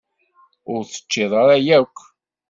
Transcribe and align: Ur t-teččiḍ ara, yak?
Ur 0.71 0.81
t-teččiḍ 0.85 1.31
ara, 1.41 1.57
yak? 1.65 1.95